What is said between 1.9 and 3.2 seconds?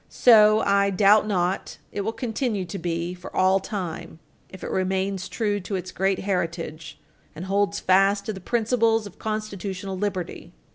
it will continue to be